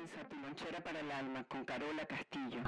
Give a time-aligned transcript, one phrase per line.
[0.00, 2.62] Comienza tu lonchera para el alma con Carola Castillo.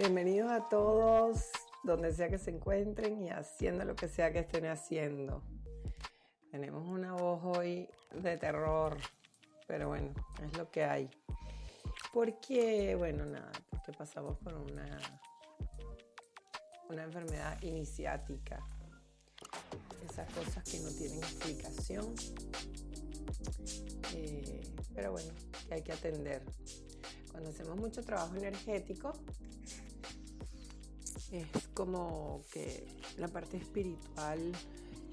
[0.00, 1.50] Bienvenidos a todos,
[1.82, 5.42] donde sea que se encuentren y haciendo lo que sea que estén haciendo.
[6.50, 8.96] Tenemos una voz hoy de terror,
[9.68, 11.10] pero bueno, es lo que hay.
[12.14, 14.88] Porque, bueno, nada, porque pasamos por una,
[16.88, 18.58] una enfermedad iniciática.
[20.10, 22.06] Esas cosas que no tienen explicación.
[24.14, 24.62] Eh,
[24.94, 25.30] pero bueno,
[25.68, 26.42] que hay que atender.
[27.30, 29.12] Cuando hacemos mucho trabajo energético,
[31.32, 32.86] es como que
[33.18, 34.52] la parte espiritual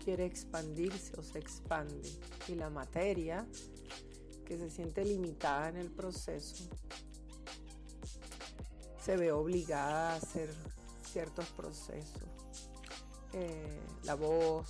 [0.04, 2.10] quiere expandirse o se expande
[2.48, 3.46] y la materia
[4.46, 6.66] que se siente limitada en el proceso
[9.04, 10.54] se ve obligada a hacer
[11.02, 12.24] ciertos procesos.
[13.34, 14.68] Eh, la voz,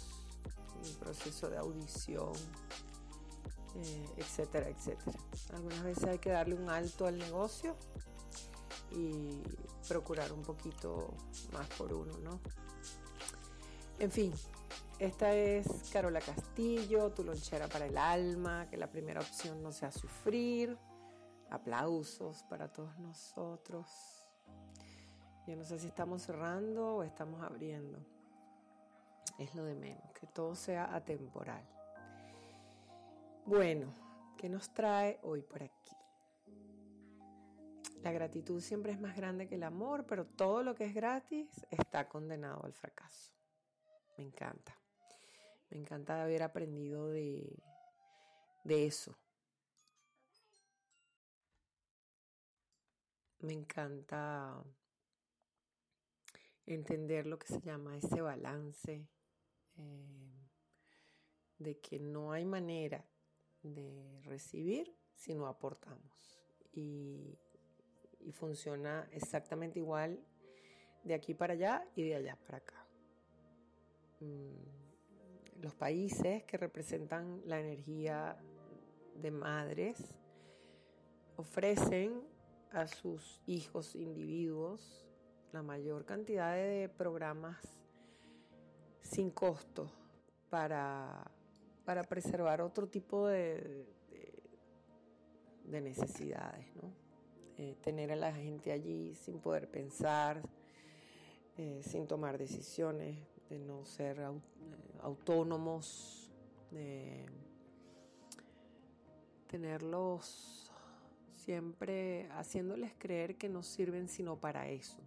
[0.83, 2.33] el proceso de audición,
[3.75, 5.17] eh, etcétera, etcétera.
[5.53, 7.75] Algunas veces hay que darle un alto al negocio
[8.91, 9.41] y
[9.87, 11.13] procurar un poquito
[11.53, 12.39] más por uno, ¿no?
[13.99, 14.33] En fin,
[14.99, 19.91] esta es Carola Castillo, tu lonchera para el alma, que la primera opción no sea
[19.91, 20.77] sufrir.
[21.49, 23.87] Aplausos para todos nosotros.
[25.47, 27.99] Yo no sé si estamos cerrando o estamos abriendo.
[29.39, 31.63] Es lo de menos, que todo sea atemporal.
[33.45, 33.93] Bueno,
[34.37, 35.96] ¿qué nos trae hoy por aquí?
[38.07, 41.49] La gratitud siempre es más grande que el amor, pero todo lo que es gratis
[41.69, 43.33] está condenado al fracaso.
[44.17, 44.79] Me encanta.
[45.69, 47.61] Me encanta haber aprendido de,
[48.63, 49.13] eso.
[53.39, 54.63] Me encanta
[56.65, 59.05] entender lo que se llama ese balance
[59.75, 60.47] eh,
[61.57, 63.05] de que no hay manera
[63.63, 66.39] de recibir si no aportamos.
[66.71, 67.37] Y,
[68.27, 70.19] y funciona exactamente igual
[71.03, 72.85] de aquí para allá y de allá para acá.
[74.19, 78.37] Mm, los países que representan la energía
[79.15, 80.13] de madres
[81.37, 82.21] ofrecen
[82.71, 85.07] a sus hijos individuos
[85.53, 87.79] la mayor cantidad de programas
[89.01, 89.89] sin costo
[90.49, 91.31] para,
[91.85, 94.43] para preservar otro tipo de, de,
[95.63, 97.06] de necesidades, ¿no?
[97.57, 100.41] Eh, tener a la gente allí sin poder pensar,
[101.57, 103.17] eh, sin tomar decisiones,
[103.49, 104.43] de no ser aut
[105.01, 106.29] autónomos,
[106.71, 107.25] de
[109.47, 110.71] tenerlos
[111.35, 114.99] siempre haciéndoles creer que no sirven sino para eso,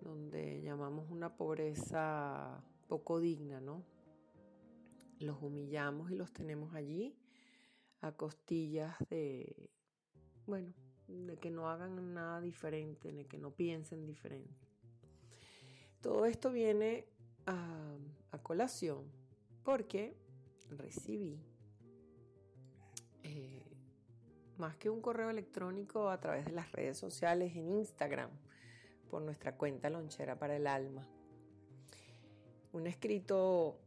[0.00, 3.84] donde llamamos una pobreza poco digna, ¿no?
[5.20, 7.14] Los humillamos y los tenemos allí
[8.00, 9.70] a costillas de,
[10.46, 10.72] bueno,
[11.10, 14.68] de que no hagan nada diferente, de que no piensen diferente.
[16.00, 17.06] Todo esto viene
[17.46, 17.96] a,
[18.42, 19.04] colación
[19.64, 20.16] porque
[20.70, 21.38] recibí
[23.22, 23.62] eh,
[24.56, 28.30] más que un correo electrónico a través de las redes sociales en Instagram
[29.10, 31.06] por nuestra cuenta Lonchera para el Alma.
[32.72, 33.78] Un escrito,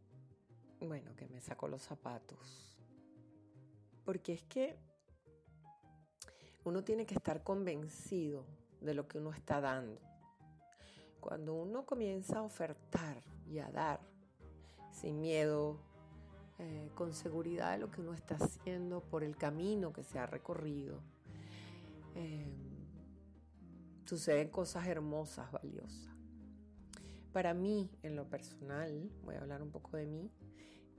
[0.82, 2.78] bueno, que me sacó los zapatos.
[4.04, 4.78] Porque es que
[6.66, 8.46] uno tiene que estar convencido
[8.82, 10.00] de lo que uno está dando.
[11.20, 14.00] Cuando uno comienza a ofertar y a dar
[14.92, 15.78] sin miedo,
[16.60, 20.26] eh, con seguridad de lo que uno está haciendo por el camino que se ha
[20.26, 21.00] recorrido,
[22.16, 22.54] eh,
[24.06, 26.14] suceden cosas hermosas, valiosas.
[27.32, 30.30] Para mí, en lo personal, voy a hablar un poco de mí,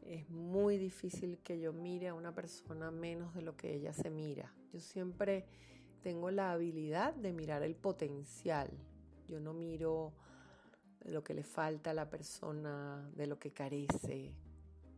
[0.07, 4.11] es muy difícil que yo mire a una persona menos de lo que ella se
[4.11, 4.53] mira.
[4.73, 5.47] Yo siempre
[6.03, 8.71] tengo la habilidad de mirar el potencial.
[9.27, 10.13] Yo no miro
[11.05, 14.33] lo que le falta a la persona, de lo que carece.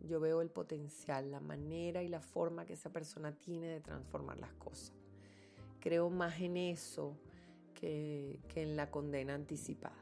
[0.00, 4.38] Yo veo el potencial, la manera y la forma que esa persona tiene de transformar
[4.38, 4.93] las cosas.
[5.81, 7.17] Creo más en eso
[7.75, 9.97] que, en la condena anticipada.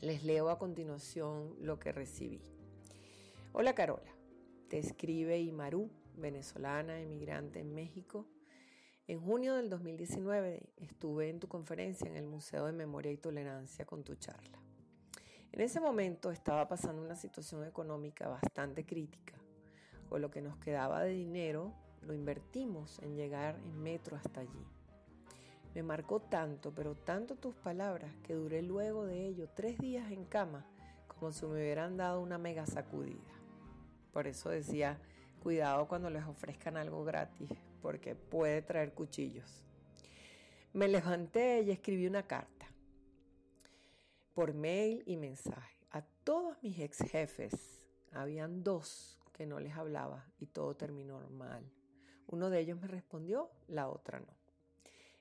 [0.00, 2.40] Les leo a continuación lo que recibí.
[3.52, 4.14] Hola Carola,
[4.68, 8.24] te escribe Imaru, venezolana, emigrante en México.
[9.08, 13.84] En junio del 2019 estuve en tu conferencia en el Museo de Memoria y Tolerancia
[13.84, 14.56] con tu charla.
[15.50, 19.34] En ese momento estaba pasando una situación económica bastante crítica.
[20.08, 24.64] Con lo que nos quedaba de dinero, lo invertimos en llegar en metro hasta allí.
[25.74, 30.24] Me marcó tanto, pero tanto tus palabras, que duré luego de ello tres días en
[30.24, 30.64] cama,
[31.08, 33.39] como si me hubieran dado una mega sacudida.
[34.12, 34.98] Por eso decía,
[35.42, 39.62] cuidado cuando les ofrezcan algo gratis, porque puede traer cuchillos.
[40.72, 42.66] Me levanté y escribí una carta,
[44.34, 47.80] por mail y mensaje, a todos mis ex jefes.
[48.12, 51.64] Habían dos que no les hablaba y todo terminó mal.
[52.26, 54.40] Uno de ellos me respondió, la otra no.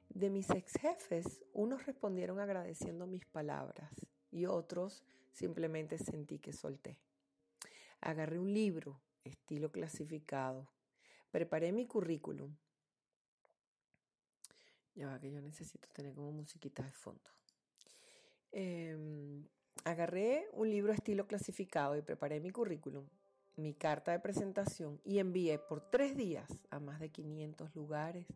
[0.09, 3.91] De mis ex jefes, unos respondieron agradeciendo mis palabras
[4.31, 6.97] y otros simplemente sentí que solté.
[8.01, 10.69] Agarré un libro, estilo clasificado,
[11.31, 12.55] preparé mi currículum.
[14.95, 17.29] Ya va que yo necesito tener como musiquita de fondo.
[18.51, 19.47] Em,
[19.83, 23.07] agarré un libro estilo clasificado y preparé mi currículum,
[23.55, 28.27] mi carta de presentación y envié por tres días a más de 500 lugares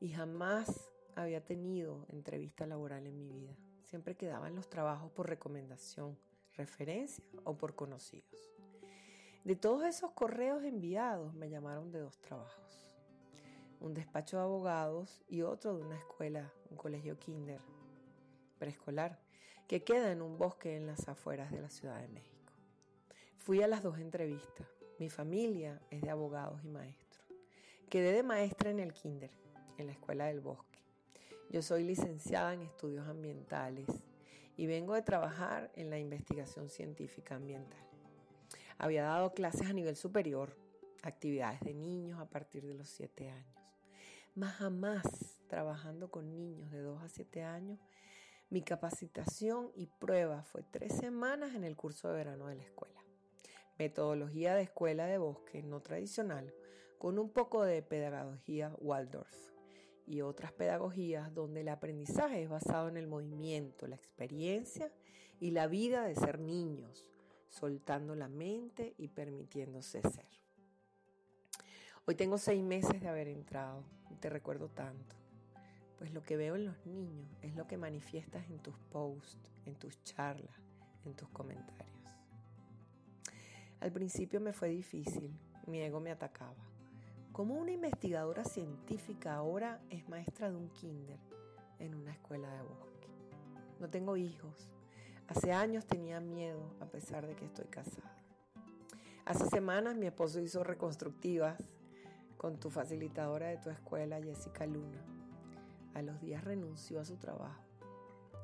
[0.00, 3.56] y jamás había tenido entrevista laboral en mi vida.
[3.84, 6.18] Siempre quedaban los trabajos por recomendación,
[6.54, 8.59] referencia o por conocidos.
[9.44, 12.92] De todos esos correos enviados me llamaron de dos trabajos.
[13.80, 17.60] Un despacho de abogados y otro de una escuela, un colegio kinder,
[18.58, 19.18] preescolar,
[19.66, 22.52] que queda en un bosque en las afueras de la Ciudad de México.
[23.38, 24.68] Fui a las dos entrevistas.
[24.98, 27.24] Mi familia es de abogados y maestros.
[27.88, 29.30] Quedé de maestra en el kinder
[29.78, 30.84] en la Escuela del Bosque.
[31.48, 33.88] Yo soy licenciada en estudios ambientales
[34.58, 37.89] y vengo de trabajar en la investigación científica ambiental.
[38.80, 40.56] Había dado clases a nivel superior,
[41.02, 43.54] actividades de niños a partir de los 7 años.
[44.34, 45.02] Más jamás
[45.48, 47.78] trabajando con niños de 2 a 7 años,
[48.48, 53.04] mi capacitación y prueba fue tres semanas en el curso de verano de la escuela.
[53.78, 56.54] Metodología de escuela de bosque no tradicional
[56.96, 59.52] con un poco de pedagogía Waldorf
[60.06, 64.90] y otras pedagogías donde el aprendizaje es basado en el movimiento, la experiencia
[65.38, 67.10] y la vida de ser niños,
[67.50, 70.26] soltando la mente y permitiéndose ser.
[72.06, 75.14] Hoy tengo seis meses de haber entrado y te recuerdo tanto,
[75.98, 79.74] pues lo que veo en los niños es lo que manifiestas en tus posts, en
[79.74, 80.56] tus charlas,
[81.04, 81.86] en tus comentarios.
[83.80, 85.30] Al principio me fue difícil,
[85.66, 86.70] mi ego me atacaba
[87.32, 91.18] como una investigadora científica ahora es maestra de un kinder
[91.78, 93.08] en una escuela de bosque.
[93.78, 94.68] No tengo hijos.
[95.30, 98.16] Hace años tenía miedo a pesar de que estoy casada.
[99.24, 101.56] Hace semanas mi esposo hizo reconstructivas
[102.36, 105.00] con tu facilitadora de tu escuela, Jessica Luna.
[105.94, 107.62] A los días renunció a su trabajo.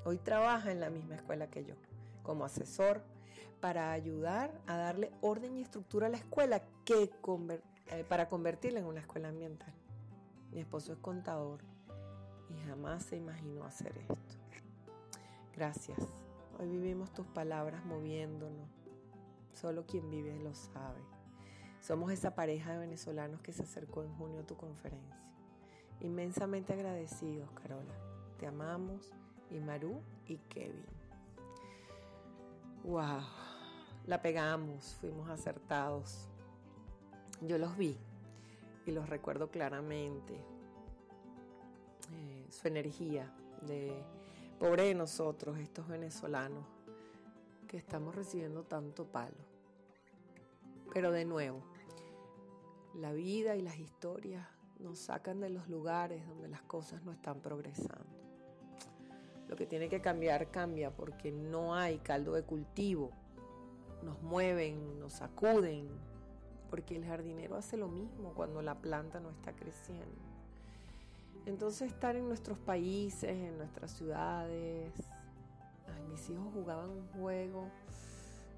[0.04, 1.74] Hoy trabaja en la misma escuela que yo,
[2.22, 3.02] como asesor,
[3.60, 9.00] para ayudar a darle orden y estructura a la escuela eh, para convertirla en una
[9.00, 9.74] escuela ambiental.
[10.52, 11.62] Mi esposo es contador
[12.48, 14.36] y jamás se imaginó hacer esto.
[15.52, 16.25] Gracias.
[16.58, 18.68] Hoy vivimos tus palabras moviéndonos.
[19.52, 21.00] Solo quien vive lo sabe.
[21.80, 25.16] Somos esa pareja de venezolanos que se acercó en junio a tu conferencia.
[26.00, 27.94] Inmensamente agradecidos, Carola.
[28.38, 29.12] Te amamos,
[29.50, 30.84] y Maru y Kevin.
[32.84, 33.22] ¡Wow!
[34.06, 36.28] la pegamos, fuimos acertados.
[37.40, 37.96] Yo los vi
[38.86, 40.34] y los recuerdo claramente.
[42.12, 43.32] Eh, su energía
[43.62, 44.04] de
[44.58, 46.64] pobre nosotros, estos venezolanos,
[47.68, 49.36] que estamos recibiendo tanto palo.
[50.92, 51.62] Pero de nuevo,
[52.94, 54.46] la vida y las historias
[54.78, 58.06] nos sacan de los lugares donde las cosas no están progresando.
[59.48, 63.10] Lo que tiene que cambiar cambia porque no hay caldo de cultivo.
[64.02, 65.88] Nos mueven, nos sacuden,
[66.70, 70.25] porque el jardinero hace lo mismo cuando la planta no está creciendo.
[71.46, 74.92] Entonces estar en nuestros países, en nuestras ciudades.
[76.10, 77.70] mis hijos jugaban un juego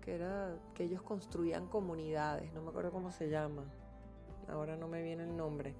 [0.02, 3.64] que era que ellos construían comunidades, no me acuerdo cómo se llama.
[4.48, 5.74] Ahora no me viene el nombre.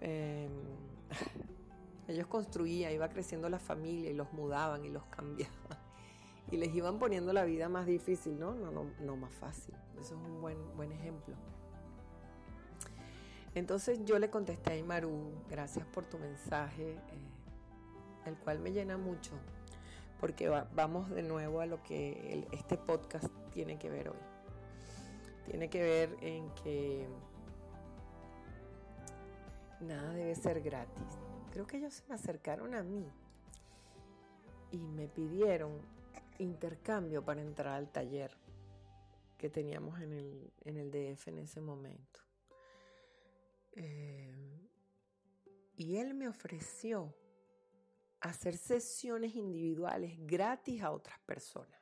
[0.00, 0.52] Em,
[2.08, 5.56] ellos construían, iba creciendo la familia y los mudaban y los cambiaban.
[6.52, 8.54] Y les iban poniendo la vida más difícil, ¿no?
[8.54, 9.74] No, no, no más fácil.
[10.00, 11.34] Eso es un buen, buen ejemplo.
[13.56, 16.98] Entonces yo le contesté a Imaru, gracias por tu mensaje, eh,
[18.26, 19.32] el cual me llena mucho,
[20.20, 24.18] porque vamos de nuevo a lo que este podcast tiene que ver hoy.
[25.46, 27.08] Tiene que ver en que
[29.80, 31.18] nada debe ser gratis.
[31.50, 33.10] Creo que ellos se me acercaron a mí
[34.70, 35.80] y me pidieron
[36.36, 38.36] intercambio para entrar al taller
[39.38, 42.25] que teníamos en el, en el DF en ese momento.
[43.76, 44.34] Eh,
[45.76, 47.14] y él me ofreció
[48.20, 51.80] hacer sesiones individuales gratis a otras personas.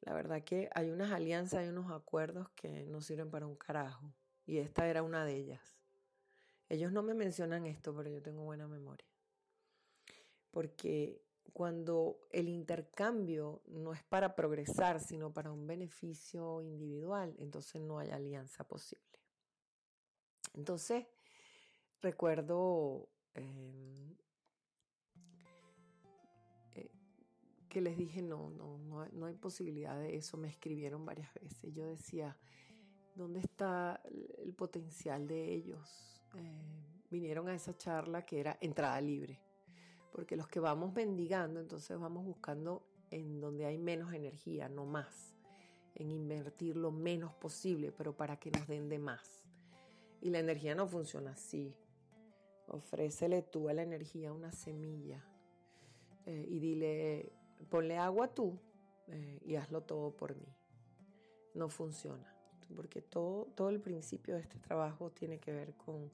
[0.00, 4.12] La verdad que hay unas alianzas y unos acuerdos que no sirven para un carajo.
[4.44, 5.76] Y esta era una de ellas.
[6.68, 9.06] Ellos no me mencionan esto, pero yo tengo buena memoria.
[10.50, 11.22] Porque
[11.52, 18.10] cuando el intercambio no es para progresar, sino para un beneficio individual, entonces no hay
[18.10, 19.11] alianza posible.
[20.54, 21.06] Entonces,
[22.00, 24.16] recuerdo em,
[26.74, 26.90] eh,
[27.68, 30.36] que les dije, no, no, no, no hay posibilidad de eso.
[30.36, 31.72] Me escribieron varias veces.
[31.74, 32.36] Yo decía,
[33.14, 34.00] ¿dónde está
[34.38, 36.22] el potencial de ellos?
[36.34, 39.40] Eh, vinieron a esa charla que era entrada libre.
[40.12, 45.34] Porque los que vamos mendigando, entonces vamos buscando en donde hay menos energía, no más.
[45.94, 49.42] En invertir lo menos posible, pero para que nos den de más.
[50.22, 51.74] Y la energía no funciona así.
[52.68, 55.22] Ofrécele tú a la energía una semilla
[56.26, 57.32] eh, y dile,
[57.68, 58.56] ponle agua tú
[59.08, 60.46] eh, y hazlo todo por mí.
[61.54, 62.32] No funciona,
[62.76, 66.10] porque todo, todo el principio de este trabajo tiene que ver con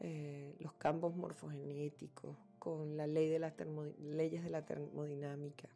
[0.00, 5.68] eh, los campos morfogenéticos, con las leyes de la termodinámica.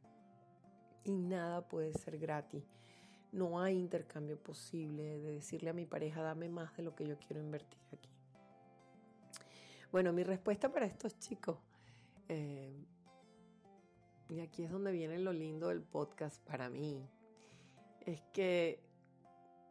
[1.05, 2.65] Y nada puede ser gratis
[3.33, 7.17] no hay intercambio posible de decirle a mi pareja, dame más de lo que yo
[7.19, 8.11] quiero invertir aquí.
[9.91, 11.59] Bueno, mi respuesta para estos chicos,
[12.29, 12.73] eh,
[14.29, 17.07] y aquí es donde viene lo lindo del podcast para mí,
[18.01, 18.81] es que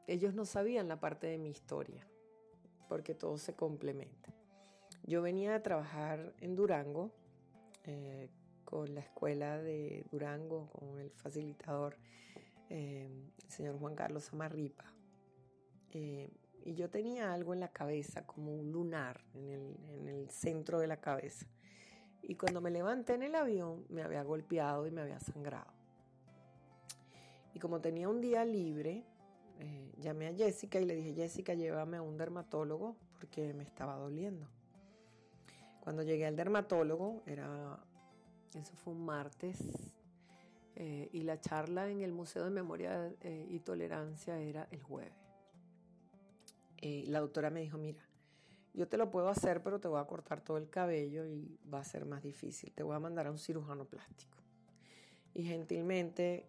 [0.08, 2.06] ellos no sabían la parte de mi historia,
[2.90, 4.34] porque todo se complementa.
[5.04, 7.12] Yo venía a trabajar en Durango,
[7.86, 8.30] eh,
[8.66, 11.98] con la escuela de Durango, con el facilitador
[12.72, 14.86] el señor Juan Carlos Amarripa.
[15.92, 16.30] Eh,
[16.64, 20.80] y yo tenía algo en la cabeza, como un lunar en el, en el, centro
[20.80, 21.48] de la cabeza.
[22.22, 25.74] Y cuando me levanté en el avión, me había golpeado y me había sangrado.
[27.54, 29.04] Y como tenía un día libre,
[29.60, 33.96] eh, llamé a Jessica y le dije, Jessica, llévame a un dermatólogo porque me estaba
[33.96, 34.48] doliendo.
[35.82, 37.80] Cuando llegué al dermatólogo, era,
[38.54, 39.58] eso fue un martes,
[40.76, 45.14] eh, y la charla en el Museo de Memoria eh, y Tolerancia era el jueves.
[46.78, 48.02] Eh, la doctora me dijo, mira,
[48.74, 51.80] yo te lo puedo hacer, pero te voy a cortar todo el cabello y va
[51.80, 52.72] a ser más difícil.
[52.72, 54.38] Te voy a mandar a un cirujano plástico.
[55.34, 56.48] Y gentilmente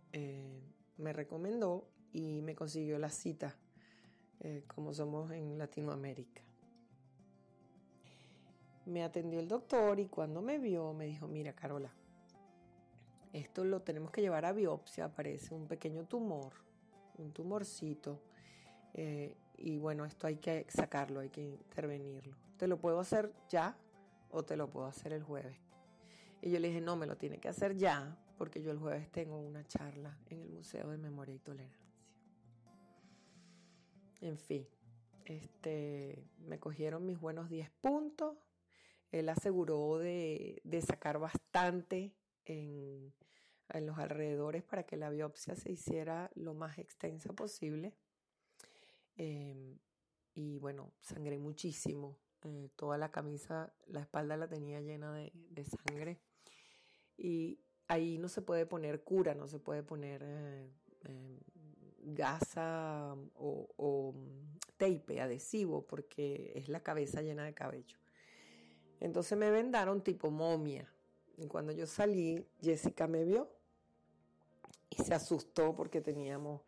[0.97, 3.57] me recomendó y me consiguió la cita,
[4.67, 6.43] como somos en Latinoamérica.
[8.87, 11.93] Me atendió el doctor y cuando me vio me dijo, mira Carola,
[13.33, 16.53] esto lo tenemos que llevar a biopsia, aparece un pequeño tumor,
[17.19, 18.21] un tumorcito.
[18.95, 22.37] Eh, y bueno, esto hay que sacarlo, hay que intervenirlo.
[22.59, 23.77] ¿Te lo puedo hacer ya
[24.31, 25.57] o te lo puedo hacer el jueves?
[26.43, 29.11] Y yo le dije, no, me lo tiene que hacer ya, porque yo el jueves
[29.11, 31.83] tengo una charla en el Museo de Memoria y Tolerancia.
[34.21, 34.67] En fin,
[35.25, 38.37] este, me cogieron mis buenos 10 puntos.
[39.11, 42.12] Él aseguró de, de sacar bastante
[42.45, 43.12] en
[43.71, 47.95] en los alrededores para que la biopsia se hiciera lo más extensa posible.
[49.16, 49.78] Em,
[50.35, 52.19] y bueno, sangré muchísimo.
[52.45, 56.21] Eh, toda la camisa, la espalda la tenía llena de, sangre.
[57.16, 60.71] Y ahí no se puede poner cura, no se puede poner eh,
[61.04, 61.38] em,
[62.14, 64.14] gasa o, o
[64.76, 67.99] tape adhesivo porque es la cabeza llena de cabello.
[68.99, 70.92] Entonces me vendaron tipo momia.
[71.49, 73.49] Cuando yo salí, Jessica me vio
[74.91, 76.61] y se asustó porque teníamos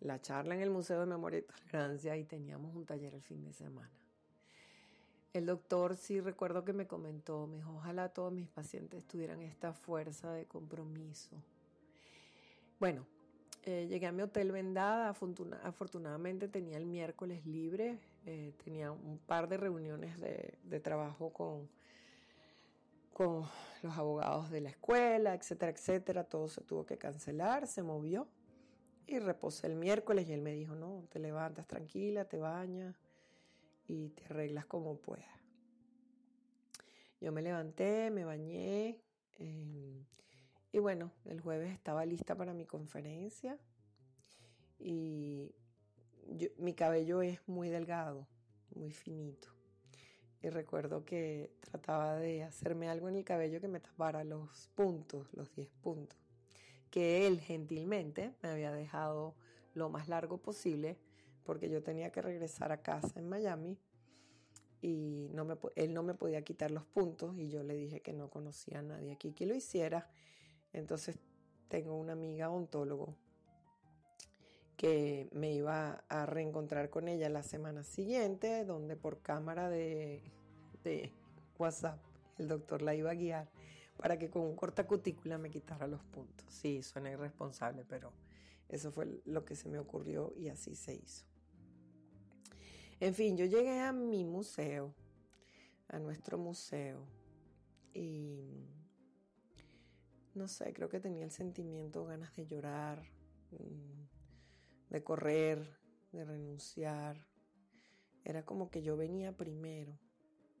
[0.00, 3.44] la charla en el Museo de Memoria y Tolerancia y teníamos un taller el fin
[3.44, 3.90] de semana.
[5.32, 10.32] El doctor sí recuerdo que me comentó, me ojalá todos mis pacientes tuvieran esta fuerza
[10.32, 11.36] de compromiso.
[23.18, 23.48] Con,
[23.82, 26.24] los abogados de la escuela, etcétera, etcétera.
[26.24, 28.28] Todo se tuvo que cancelar, se movió
[29.06, 32.96] y reposé el miércoles y él me dijo, no, te levantas tranquila, te bañas
[33.88, 35.26] y te arreglas como puedas.
[37.20, 39.00] Yo me levanté, me bañé
[39.38, 40.04] em,
[40.70, 43.58] y bueno, el jueves estaba lista para mi conferencia
[44.78, 45.52] y
[46.56, 48.28] mi cabello es muy delgado,
[48.74, 49.57] muy finito.
[50.42, 55.26] Y recuerdo que trataba de hacerme algo en el cabello que me tapara los puntos,
[55.32, 56.18] los 10 puntos
[56.90, 59.34] que él gentilmente me había dejado
[59.74, 60.96] lo más largo posible
[61.44, 63.78] porque yo tenía que regresar a casa en Miami
[64.80, 68.12] y no me, él no me podía quitar los puntos y yo le dije que
[68.12, 70.08] no conocía a nadie aquí que lo hiciera.
[70.72, 71.18] Entonces
[71.68, 73.16] tengo una amiga ontólogo
[74.78, 80.22] que me iba a reencontrar con ella la semana siguiente, donde por cámara de,
[81.58, 82.00] WhatsApp
[82.38, 83.50] el doctor la iba a guiar
[83.98, 86.46] para que con un corta cutícula me quitara los puntos.
[86.48, 88.12] Sí, suena irresponsable, pero
[88.68, 91.24] eso fue lo que se me ocurrió y así se hizo.
[93.00, 94.94] En fin, yo llegué a mi museo,
[95.88, 97.04] a nuestro museo,
[97.92, 98.64] y
[100.34, 103.02] no sé, creo que tenía el sentimiento, ganas de llorar,
[103.50, 103.97] mm,
[104.90, 105.78] de correr,
[106.12, 107.26] de renunciar.
[108.24, 109.98] Era como que yo venía primero,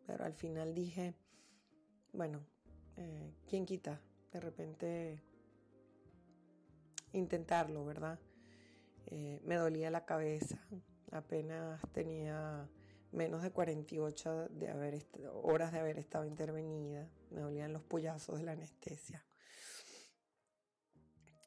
[0.06, 1.14] pero al final dije,
[2.12, 2.40] bueno,
[2.96, 4.00] eh, ¿quién quita?
[4.32, 5.22] De repente
[7.12, 8.18] intentarlo, ¿verdad?
[9.06, 10.58] Eh, me dolía la cabeza,
[11.10, 12.68] apenas tenía
[13.12, 15.06] menos de 48 de haber
[15.42, 19.24] horas de haber estado intervenida, me dolían los pollazos de la anestesia.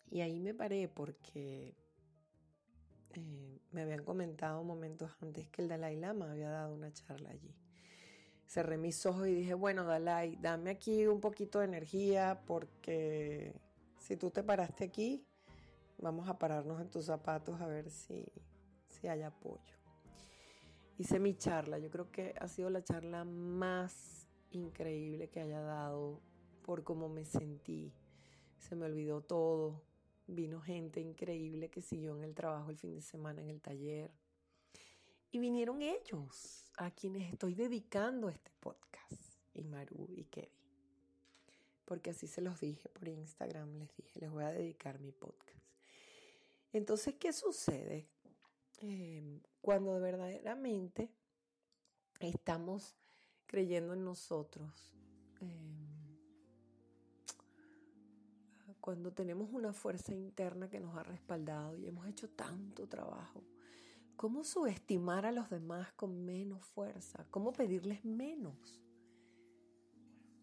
[0.10, 1.76] Y ahí me paré porque
[3.16, 7.56] eh, me habían comentado momentos antes que el Dalai Lama había dado una charla allí
[8.52, 13.56] cerré mis ojos y dije, bueno, Dalai, dame aquí un poquito de energía porque
[13.98, 15.26] si tú te paraste aquí,
[16.00, 18.26] vamos a pararnos en tus zapatos a ver si,
[18.90, 19.78] si hay apoyo.
[20.98, 26.20] Hice mi charla, yo creo que ha sido la charla más increíble que haya dado
[26.66, 27.94] por cómo me sentí.
[28.58, 29.82] Se me olvidó todo.
[30.34, 34.12] Vino gente increíble que siguió en el trabajo el fin de semana en el taller.
[35.30, 40.50] Y vinieron ellos a quienes estoy dedicando este podcast, Imaru y Kevin.
[41.84, 45.66] Porque así se los dije por Instagram, les dije, les voy a dedicar mi podcast.
[46.72, 48.08] Entonces, ¿qué sucede
[48.78, 51.12] em, cuando verdaderamente
[52.22, 52.96] estamos
[53.48, 54.94] creyendo en nosotros?
[55.42, 55.81] Em,
[58.82, 63.44] cuando tenemos una fuerza interna que nos ha respaldado y hemos hecho tanto trabajo
[64.22, 67.26] ¿Cómo subestimar a los demás con menos fuerza?
[67.32, 68.80] ¿Cómo pedirles menos?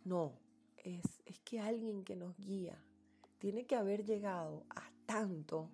[0.03, 0.37] No,
[0.79, 2.77] es, es que alguien que nos guía
[3.38, 5.70] tiene que haber llegado a tanto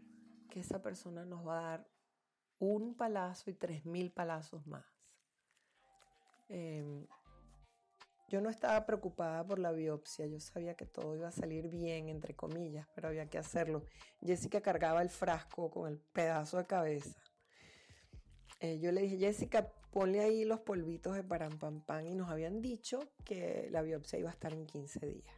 [0.51, 1.89] que esa persona nos va a dar
[2.59, 4.85] un palazo y tres mil palazos más.
[6.51, 7.07] Em,
[8.35, 12.09] yo no estaba preocupada por la biopsia, yo sabía que todo iba a salir bien,
[12.09, 13.85] entre comillas, pero había que hacerlo.
[14.21, 17.21] Jessica cargaba el frasco con el pedazo de cabeza
[18.65, 22.99] eh, yo le dije, Jessica, ponle ahí los polvitos de parampampán y nos habían dicho
[23.23, 25.35] que la biopsia iba a estar en 15 días.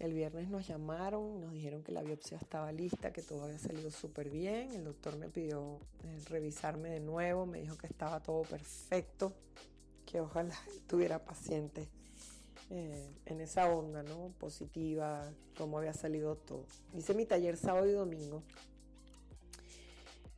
[0.00, 3.92] El viernes nos llamaron, nos dijeron que la biopsia estaba lista, que todo había salido
[3.92, 4.72] súper bien.
[4.72, 9.32] El doctor me pidió eh, revisarme de nuevo, me dijo que estaba todo perfecto,
[10.10, 10.54] que ojalá
[10.88, 11.88] tuviera paciente
[12.70, 14.32] eh, en esa onda, ¿no?
[14.38, 16.64] Positiva, cómo había salido todo.
[16.94, 18.42] Hice mi taller sábado y domingo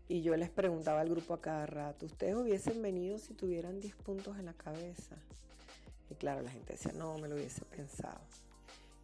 [0.08, 3.94] y yo les preguntaba al grupo a cada rato, ¿ustedes hubiesen venido si tuvieran 10
[3.96, 5.16] puntos en la cabeza?
[6.10, 8.20] Y claro, la gente decía, no, me lo hubiese pensado.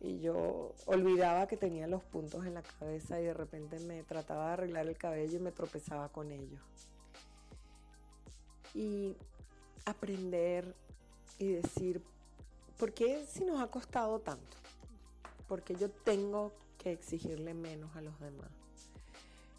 [0.01, 4.49] y yo olvidaba que tenía los puntos en la cabeza y de repente me trataba
[4.49, 6.61] de arreglar el cabello y me tropezaba con ellos.
[8.75, 9.17] Y
[9.85, 10.75] aprender
[11.39, 12.03] y decir,
[12.77, 14.57] ¿por qué si nos ha costado tanto?
[15.47, 18.51] Porque yo tengo que exigirle menos a los demás.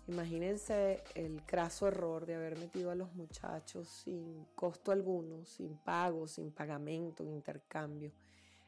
[0.09, 6.27] Imagínense el craso error de haber metido a los muchachos sin costo alguno, sin pago,
[6.27, 8.11] sin pagamento, intercambio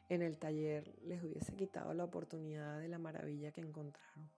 [0.08, 0.94] en el taller.
[1.02, 4.30] Les hubiese quitado la oportunidad de la maravilla que encontraron.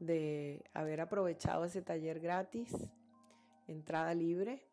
[0.00, 2.74] De haber aprovechado ese taller gratis,
[3.68, 4.65] entrada libre,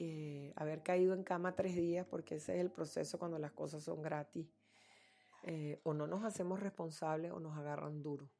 [0.00, 3.82] eh, haber caído en cama tres días, porque ese es el proceso cuando las cosas
[3.84, 4.48] son gratis.
[5.44, 8.30] Eh, o no nos hacemos responsables o nos agarran duro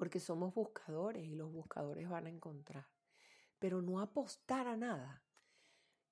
[0.00, 2.86] porque somos buscadores y los buscadores van a encontrar,
[3.58, 5.22] pero no apostar a nada.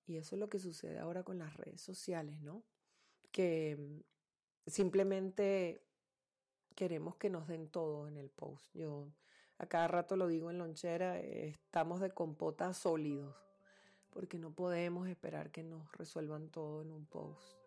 [0.05, 2.65] Y eso es lo que sucede ahora con las redes sociales, ¿no?
[3.33, 5.83] Que mm, simplemente
[6.75, 8.71] queremos que nos den todo en el post.
[8.75, 9.09] Yo
[9.57, 13.35] a cada rato lo digo en lonchera, estamos de compota sólidos,
[14.11, 17.59] porque no podemos esperar que nos resuelvan todo en un post.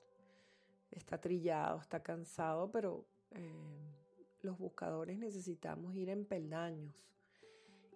[0.91, 3.91] Está trillado, está cansado, pero eh,
[4.41, 6.93] los buscadores necesitamos ir en peldaños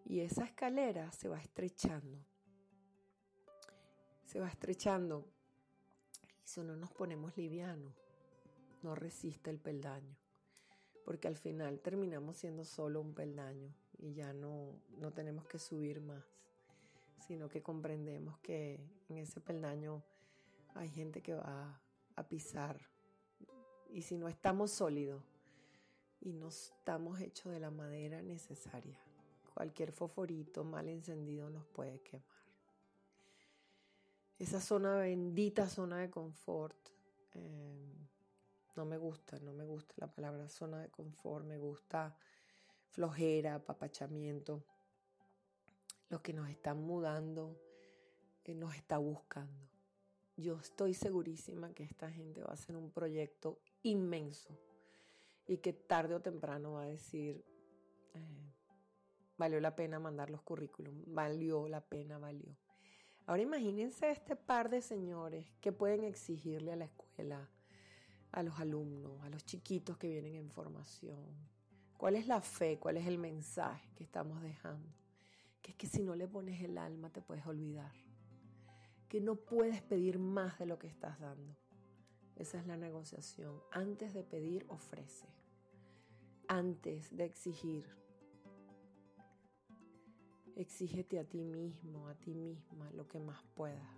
[0.05, 2.19] y esa escalera se va estrechando.
[4.25, 5.27] Se va estrechando
[6.43, 7.93] y si no nos ponemos livianos,
[8.83, 10.15] no resiste el peldaño,
[11.03, 16.01] porque al final terminamos siendo solo un peldaño y ya no, no tenemos que subir
[16.01, 16.23] más,
[17.27, 20.03] sino que comprendemos que en ese peldaño
[20.73, 21.81] hay gente que va
[22.15, 22.79] a pisar
[23.89, 25.23] y si no estamos sólidos,
[26.25, 28.99] y no estamos hechos de la madera necesaria.
[29.53, 32.25] Cualquier foforito mal encendido nos puede quemar.
[34.39, 36.75] Esa zona bendita, zona de confort,
[37.35, 37.95] eh,
[38.75, 42.17] no me gusta, no me gusta la palabra zona de confort, me gusta
[42.89, 44.63] flojera, papachamiento.
[46.09, 47.59] Lo que nos están mudando
[48.43, 49.69] eh, nos está buscando.
[50.37, 54.59] Yo estoy segurísima que esta gente va a hacer un proyecto inmenso
[55.47, 57.43] y que tarde o temprano va a decir,
[58.13, 58.53] eh,
[59.37, 62.55] valió la pena mandar los currículum, valió la pena, valió.
[63.25, 67.49] Ahora imagínense este par de señores que pueden exigirle a la escuela,
[68.31, 71.25] a los alumnos, a los chiquitos que vienen en formación.
[71.97, 72.77] ¿Cuál es la fe?
[72.77, 75.04] ¿Cuál es el mensaje que estamos dejando?
[75.65, 77.91] Que es que si no le pones el alma te puedes olvidar.
[79.09, 81.55] Que no puedes pedir más de lo que estás dando.
[82.35, 83.59] Esa es la negociación.
[83.71, 85.27] Antes de pedir, ofrece.
[86.47, 87.83] Antes de exigir,
[90.55, 93.97] exígete a ti mismo, a ti misma, lo que más puedas.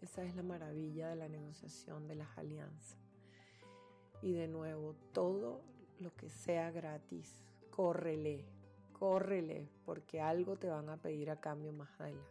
[0.00, 2.96] Esa es la maravilla de la negociación, de las alianzas.
[4.22, 5.60] Y de nuevo, todo
[5.98, 8.46] lo que sea gratis, córrele,
[9.02, 12.30] córrele, porque algo te van a pedir a cambio más adelante.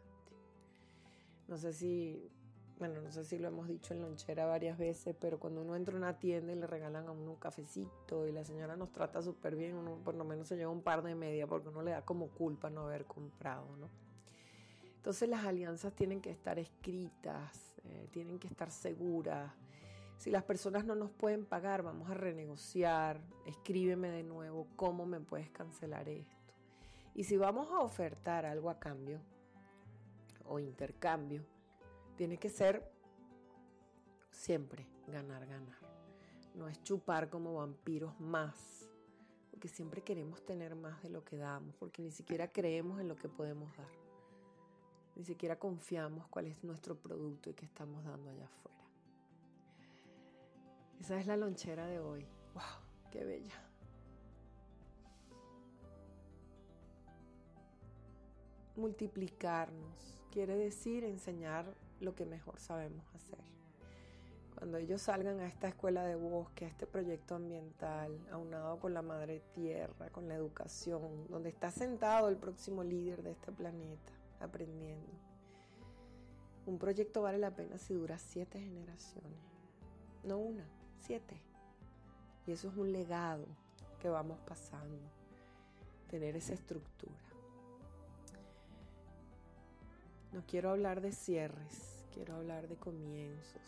[1.50, 2.32] No sé si
[2.80, 5.96] bueno, no sé si lo hemos dicho en lonchera varias veces, pero cuando uno entra
[5.96, 9.22] a una tienda y le regalan a uno un cafecito y la señora nos trata
[9.22, 11.92] súper bien, uno por lo menos se lleva un par de media porque uno le
[11.92, 13.90] da como culpa no haber comprado, ¿no?
[14.96, 19.52] Entonces las alianzas tienen que estar escritas, eh, tienen que estar seguras.
[20.16, 25.20] Si las personas no nos pueden pagar, vamos a renegociar, escríbeme de nuevo cómo me
[25.20, 26.41] puedes cancelar esto.
[27.14, 29.20] Y si vamos a ofertar algo a cambio
[30.46, 31.44] o intercambio,
[32.16, 32.90] tiene que ser
[34.32, 35.78] siempre ganar, ganar.
[36.56, 38.90] No es chupar como vampiros más,
[39.50, 43.16] porque siempre queremos tener más de lo que damos, porque ni siquiera creemos en lo
[43.16, 43.90] que podemos dar.
[45.16, 48.78] Ni siquiera confiamos cuál es nuestro producto y qué estamos dando allá afuera.
[51.00, 52.28] Esa es la lonchera de hoy.
[52.54, 53.12] ¡Wow!
[53.12, 53.71] ¡Qué bella!
[58.76, 61.66] Multiplicarnos quiere decir enseñar
[62.00, 63.40] lo que mejor sabemos hacer.
[64.56, 69.02] Cuando ellos salgan a esta escuela de bosque, a este proyecto ambiental, aunado con la
[69.02, 75.12] madre tierra, con la educación, donde está sentado el próximo líder de este planeta, aprendiendo.
[76.66, 79.42] Un proyecto vale la pena si dura siete generaciones,
[80.24, 80.66] no una,
[81.00, 81.42] siete.
[82.46, 83.48] Y eso es un legado
[84.00, 85.00] que vamos pasando,
[86.08, 87.31] tener esa estructura.
[90.32, 93.62] No quiero hablar de cierres, quiero hablar de comienzos.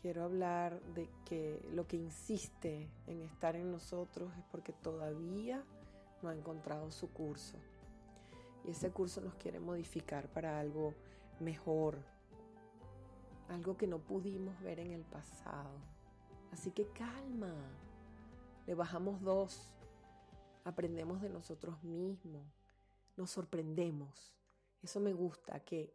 [0.00, 5.64] Quiero hablar de que lo que insiste en estar en nosotros es porque todavía
[6.22, 7.56] no ha encontrado su curso.
[8.64, 10.94] Y ese curso nos quiere modificar para algo
[11.40, 11.98] mejor,
[13.48, 15.70] algo que no pudimos ver en el pasado,
[16.52, 17.54] Así que calma,
[18.66, 19.68] le bajamos dos,
[20.64, 22.44] aprendemos de nosotros mismos,
[23.16, 24.34] nos sorprendemos.
[24.82, 25.92] Eso me gusta, que,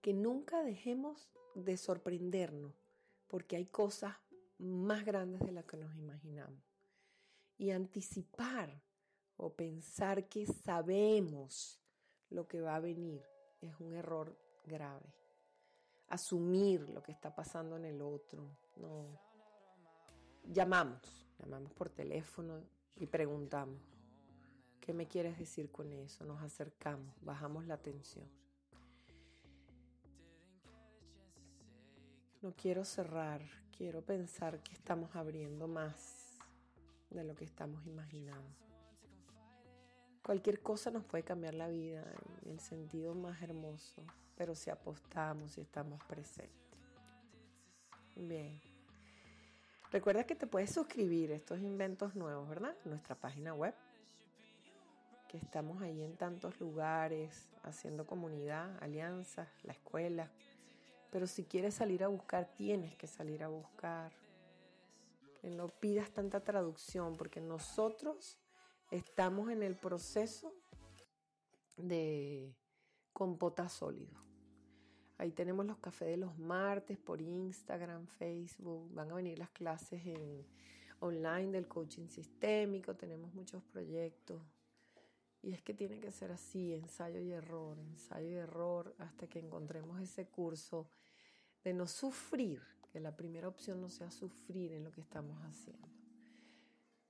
[0.00, 2.72] que nunca dejemos de sorprendernos,
[3.28, 4.14] porque hay cosas
[4.58, 6.62] más grandes de las que nos imaginamos.
[7.58, 8.82] Y anticipar
[9.36, 11.80] o pensar que sabemos
[12.30, 13.22] lo que va a venir
[13.60, 15.06] es un error grave.
[16.08, 18.46] Asumir lo que está pasando en el otro.
[18.76, 19.06] No.
[20.44, 21.00] Llamamos,
[21.38, 22.62] llamamos por teléfono
[22.96, 23.80] y preguntamos,
[24.84, 26.26] ¿qué me quieres decir con eso?
[26.26, 28.28] Nos acercamos, bajamos la tensión.
[32.42, 33.40] No quiero cerrar,
[33.74, 36.38] quiero pensar que estamos abriendo más
[37.08, 38.54] de lo que estamos imaginando.
[40.22, 42.04] Cualquier cosa nos puede cambiar la vida
[42.42, 44.04] en el sentido más hermoso,
[44.36, 46.76] pero si apostamos y estamos presentes.
[48.16, 48.60] Bien.
[49.90, 52.76] Recuerda que te puedes suscribir a estos inventos nuevos, ¿verdad?
[52.84, 53.74] Nuestra página web.
[55.34, 60.30] Estamos ahí en tantos lugares, haciendo comunidad, alianzas, la escuela.
[61.10, 64.12] Pero si quieres salir a buscar, tienes que salir a buscar.
[65.40, 68.38] Que no pidas tanta traducción, porque nosotros
[68.92, 70.54] estamos en el proceso
[71.76, 72.54] de
[73.12, 74.24] compota sólido.
[75.18, 78.92] Ahí tenemos los cafés de los martes por Instagram, Facebook.
[78.94, 80.46] Van a venir las clases en
[81.00, 82.94] online del coaching sistémico.
[82.94, 84.40] Tenemos muchos proyectos.
[85.44, 89.38] Y es que tiene que ser así, ensayo y error, ensayo y error, hasta que
[89.38, 90.88] encontremos ese curso
[91.62, 95.94] de no sufrir, que la primera opción no sea sufrir en lo que estamos haciendo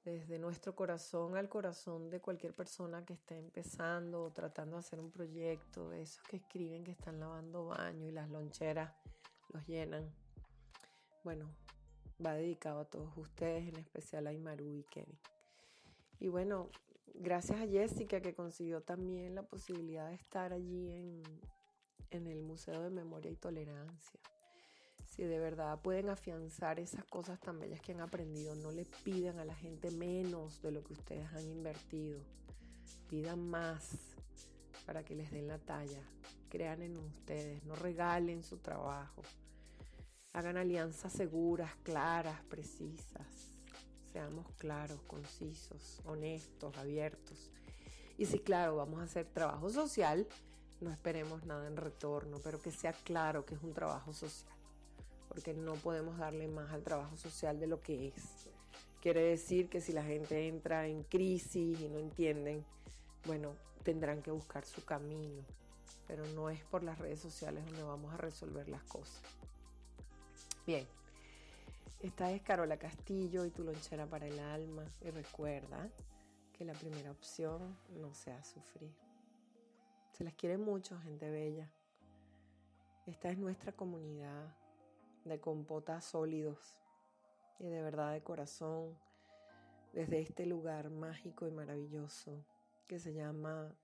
[0.04, 5.00] desde nuestro corazón al corazón de cualquier persona que esté empezando o tratando de hacer
[5.00, 8.92] un proyecto, esos que escriben que están lavando baño y las loncheras
[9.48, 10.14] los llenan.
[11.22, 11.48] Bueno,
[12.24, 15.18] va dedicado a todos ustedes, en especial a Imaru y Kevin.
[16.20, 16.68] Y bueno,
[17.12, 21.22] gracias a Jessica que consiguió también la posibilidad de estar allí en,
[22.10, 24.20] en el Museo de Memoria y Tolerancia
[25.14, 29.38] si de verdad pueden afianzar esas cosas tan bellas que han aprendido, no le pidan
[29.38, 32.18] a la gente menos de lo que ustedes han invertido.
[33.08, 33.96] Pidan más
[34.86, 36.02] para que les den la talla.
[36.48, 39.22] Crean en ustedes, no regalen su trabajo.
[40.32, 43.53] Hagan alianzas seguras, claras, precisas.
[44.14, 47.50] Seamos claros, concisos, honestos, abiertos.
[48.16, 50.26] Y si, claro, vamos a hacer trabajo social,
[50.80, 54.54] no esperemos nada en retorno, pero que sea claro que es un trabajo social
[55.34, 58.48] porque no podemos darle más al trabajo social de lo que es.
[59.02, 62.64] Quiere decir que si la gente entra en crisis y no entienden,
[63.26, 65.42] bueno, tendrán que buscar su camino,
[66.06, 69.20] pero no es por las redes sociales donde vamos a resolver las cosas.
[70.66, 70.86] Bien,
[72.04, 75.88] esta es Carola Castillo y tu lonchera para el alma y recuerda
[76.52, 78.92] que la primera opción no sea sufrir.
[80.12, 81.70] Se les quiere mucho, gente bella.
[83.06, 84.54] Esta es nuestra comunidad
[85.24, 86.78] de compotas sólidos
[87.58, 88.94] y de verdad de corazón
[89.94, 92.44] desde este lugar mágico y maravilloso
[92.86, 93.74] que se llama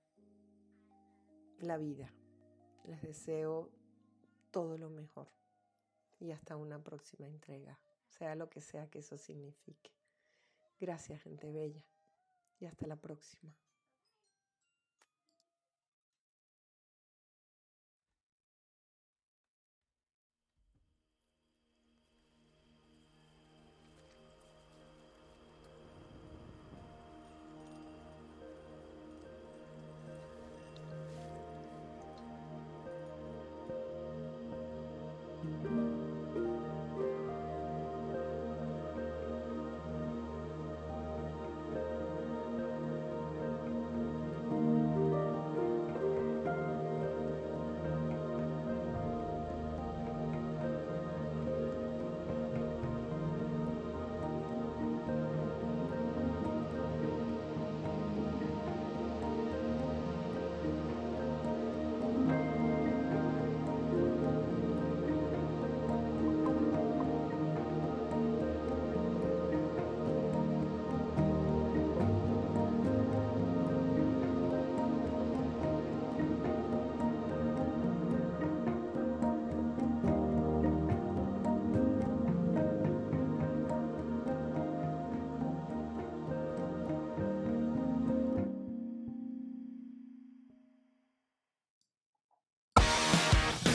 [1.59, 2.13] la vida.
[2.83, 3.71] Les deseo
[4.51, 5.27] todo lo mejor
[6.19, 7.79] y hasta una próxima entrega,
[8.11, 9.91] sea lo que sea que eso signifique.
[10.79, 11.85] Gracias, gente bella,
[12.59, 13.60] y hasta la próxima.